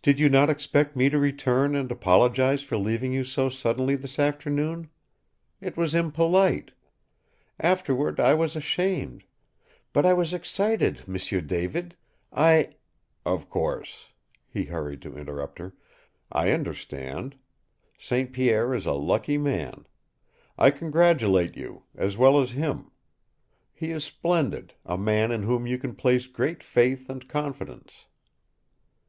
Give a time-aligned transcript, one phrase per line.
[0.00, 4.16] "Did you not expect me to return and apologize for leaving you so suddenly this
[4.16, 4.90] afternoon?
[5.60, 6.70] It was impolite.
[7.58, 9.24] Afterward I was ashamed.
[9.92, 11.96] But I was excited, M'sieu David.
[12.32, 12.76] I"
[13.26, 14.10] "Of course,"
[14.48, 15.74] he hurried to interrupt her.
[16.30, 17.34] "I understand.
[17.98, 18.32] St.
[18.32, 19.84] Pierre is a lucky man.
[20.56, 22.92] I congratulate you as well as him.
[23.74, 28.06] He is splendid, a man in whom you can place great faith and confidence."